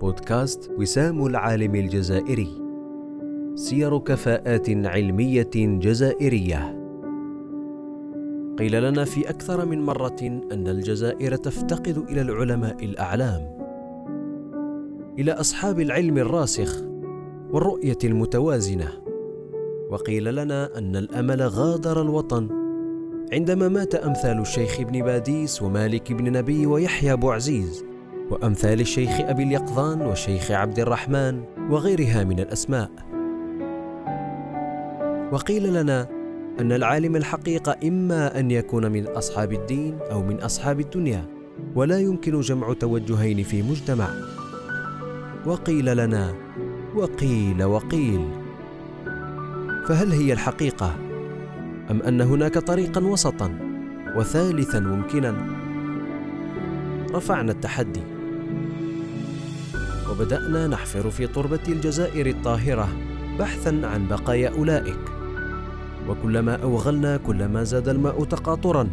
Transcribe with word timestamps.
بودكاست 0.00 0.70
وسام 0.78 1.26
العالم 1.26 1.74
الجزائري. 1.74 2.48
سير 3.54 3.98
كفاءات 3.98 4.70
علمية 4.70 5.50
جزائرية. 5.54 6.76
قيل 8.58 8.82
لنا 8.82 9.04
في 9.04 9.30
أكثر 9.30 9.66
من 9.66 9.80
مرة 9.80 10.42
أن 10.52 10.68
الجزائر 10.68 11.36
تفتقد 11.36 12.04
إلى 12.08 12.20
العلماء 12.20 12.84
الأعلام. 12.84 13.56
إلى 15.18 15.32
أصحاب 15.32 15.80
العلم 15.80 16.18
الراسخ 16.18 16.82
والرؤية 17.52 17.98
المتوازنة. 18.04 18.88
وقيل 19.90 20.34
لنا 20.34 20.78
أن 20.78 20.96
الأمل 20.96 21.42
غادر 21.42 22.02
الوطن 22.02 22.48
عندما 23.32 23.68
مات 23.68 23.94
أمثال 23.94 24.40
الشيخ 24.40 24.80
ابن 24.80 25.02
باديس 25.02 25.62
ومالك 25.62 26.12
بن 26.12 26.32
نبي 26.32 26.66
ويحيى 26.66 27.16
بوعزيز 27.16 27.89
وأمثال 28.30 28.80
الشيخ 28.80 29.10
أبي 29.20 29.42
اليقظان 29.42 30.00
والشيخ 30.00 30.50
عبد 30.50 30.78
الرحمن 30.78 31.42
وغيرها 31.70 32.24
من 32.24 32.40
الأسماء. 32.40 32.90
وقيل 35.32 35.74
لنا 35.74 36.08
أن 36.60 36.72
العالم 36.72 37.16
الحقيقة 37.16 37.76
إما 37.84 38.40
أن 38.40 38.50
يكون 38.50 38.92
من 38.92 39.06
أصحاب 39.06 39.52
الدين 39.52 39.98
أو 40.12 40.22
من 40.22 40.40
أصحاب 40.40 40.80
الدنيا 40.80 41.24
ولا 41.74 41.98
يمكن 41.98 42.40
جمع 42.40 42.72
توجهين 42.72 43.42
في 43.42 43.62
مجتمع. 43.62 44.08
وقيل 45.46 45.96
لنا 45.96 46.34
وقيل 46.96 47.64
وقيل. 47.64 48.28
فهل 49.88 50.12
هي 50.12 50.32
الحقيقة 50.32 50.94
أم 51.90 52.02
أن 52.02 52.20
هناك 52.20 52.58
طريقا 52.58 53.04
وسطا 53.04 53.58
وثالثا 54.16 54.80
ممكنا؟ 54.80 55.34
رفعنا 57.14 57.52
التحدي. 57.52 58.09
وبدأنا 60.10 60.66
نحفر 60.66 61.10
في 61.10 61.26
تربة 61.26 61.60
الجزائر 61.68 62.26
الطاهرة 62.26 62.88
بحثا 63.38 63.80
عن 63.84 64.08
بقايا 64.08 64.48
أولئك. 64.48 64.98
وكلما 66.08 66.62
أوغلنا 66.62 67.16
كلما 67.16 67.64
زاد 67.64 67.88
الماء 67.88 68.24
تقاطرا. 68.24 68.88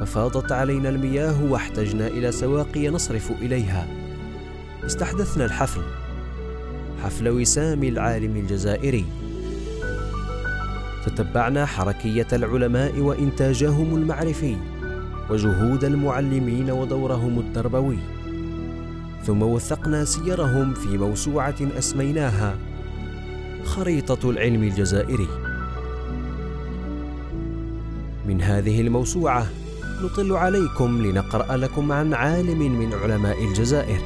ففاضت 0.00 0.52
علينا 0.52 0.88
المياه 0.88 1.44
واحتجنا 1.44 2.06
إلى 2.06 2.32
سواقي 2.32 2.88
نصرف 2.88 3.30
إليها. 3.30 3.86
استحدثنا 4.86 5.44
الحفل. 5.44 5.82
حفل 7.04 7.28
وسام 7.28 7.84
العالم 7.84 8.36
الجزائري. 8.36 9.04
تتبعنا 11.06 11.66
حركية 11.66 12.26
العلماء 12.32 13.00
وإنتاجهم 13.00 13.96
المعرفي. 13.96 14.56
وجهود 15.30 15.84
المعلمين 15.84 16.70
ودورهم 16.70 17.38
التربوي. 17.38 17.98
ثم 19.24 19.42
وثقنا 19.42 20.04
سيرهم 20.04 20.74
في 20.74 20.98
موسوعة 20.98 21.56
أسميناها. 21.78 22.54
خريطة 23.64 24.30
العلم 24.30 24.62
الجزائري. 24.62 25.28
من 28.28 28.42
هذه 28.42 28.80
الموسوعة 28.80 29.46
نطل 30.02 30.32
عليكم 30.32 31.02
لنقرأ 31.02 31.56
لكم 31.56 31.92
عن 31.92 32.14
عالم 32.14 32.58
من 32.58 32.94
علماء 32.94 33.44
الجزائر. 33.44 34.00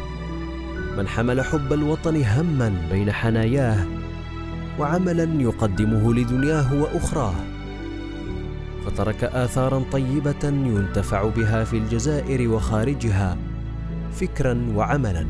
من 0.99 1.09
حمل 1.09 1.45
حب 1.45 1.73
الوطن 1.73 2.23
هما 2.23 2.73
بين 2.91 3.13
حناياه 3.13 3.87
وعملا 4.79 5.29
يقدمه 5.43 6.15
لدنياه 6.15 6.75
وأخراه. 6.83 7.35
فترك 8.87 9.25
آثارا 9.25 9.85
طيبة 9.93 10.45
ينتفع 10.45 11.29
بها 11.29 11.65
في 11.65 11.77
الجزائر 11.77 12.51
وخارجها. 12.51 13.37
فكرا 14.13 14.73
وعملا. 14.77 15.27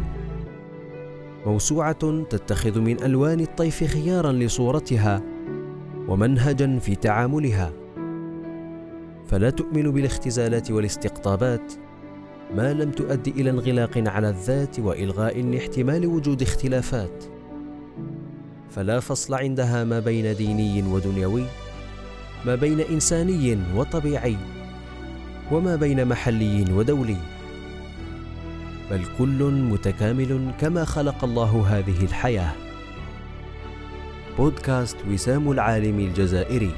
موسوعة 1.46 2.24
تتخذ 2.30 2.80
من 2.80 3.02
ألوان 3.02 3.40
الطيف 3.40 3.84
خيارا 3.84 4.32
لصورتها 4.32 5.22
ومنهجا 6.08 6.78
في 6.78 6.94
تعاملها. 6.94 7.72
فلا 9.26 9.50
تؤمن 9.50 9.90
بالاختزالات 9.90 10.70
والاستقطابات 10.70 11.72
ما 12.56 12.72
لم 12.72 12.90
تؤدي 12.90 13.30
إلى 13.30 13.50
انغلاق 13.50 13.98
على 14.08 14.28
الذات 14.28 14.80
وإلغاء 14.80 15.40
لاحتمال 15.42 16.06
وجود 16.06 16.42
اختلافات. 16.42 17.24
فلا 18.70 19.00
فصل 19.00 19.34
عندها 19.34 19.84
ما 19.84 20.00
بين 20.00 20.36
ديني 20.36 20.82
ودنيوي 20.82 21.44
ما 22.46 22.54
بين 22.54 22.80
إنساني 22.80 23.58
وطبيعي 23.76 24.36
وما 25.52 25.76
بين 25.76 26.08
محلي 26.08 26.72
ودولي. 26.72 27.16
بل 28.92 29.04
كل 29.18 29.44
متكامل 29.44 30.52
كما 30.60 30.84
خلق 30.84 31.24
الله 31.24 31.66
هذه 31.68 32.04
الحياة. 32.04 32.52
بودكاست 34.38 34.96
وسام 35.10 35.50
العالم 35.50 35.98
الجزائري. 35.98 36.74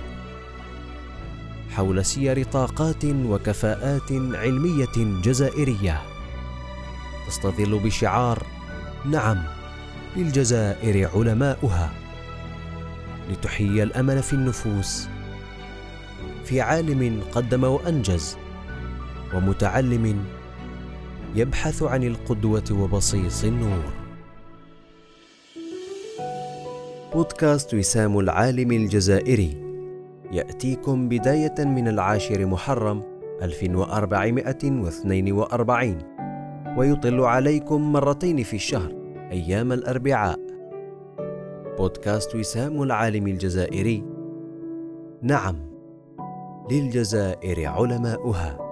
حول 1.70 2.04
سير 2.04 2.42
طاقات 2.42 3.04
وكفاءات 3.04 4.12
علمية 4.12 5.22
جزائرية. 5.22 6.02
تستظل 7.26 7.78
بشعار 7.78 8.42
نعم 9.04 9.42
للجزائر 10.16 11.08
علماؤها. 11.14 11.90
لتحيي 13.30 13.82
الأمل 13.82 14.22
في 14.22 14.32
النفوس. 14.32 15.08
في 16.44 16.60
عالم 16.60 17.22
قدم 17.32 17.64
وأنجز. 17.64 18.36
ومتعلم 19.34 20.24
يبحث 21.36 21.82
عن 21.82 22.02
القدوة 22.02 22.64
وبصيص 22.72 23.44
النور. 23.44 23.84
بودكاست 27.14 27.74
وسام 27.74 28.18
العالم 28.18 28.72
الجزائري. 28.72 29.64
يأتيكم 30.32 31.08
بداية 31.08 31.54
من 31.58 31.88
العاشر 31.88 32.46
محرم 32.46 33.02
1442 33.42 35.98
ويطل 36.76 37.20
عليكم 37.20 37.92
مرتين 37.92 38.42
في 38.42 38.56
الشهر 38.56 38.92
أيام 39.30 39.72
الأربعاء. 39.72 40.40
بودكاست 41.78 42.34
وسام 42.34 42.82
العالم 42.82 43.26
الجزائري. 43.26 44.04
نعم 45.22 45.56
للجزائر 46.70 47.66
علماؤها. 47.66 48.63